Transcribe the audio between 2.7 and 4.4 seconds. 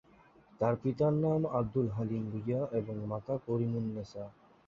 এবং মাতা কারিমুন্নেছা।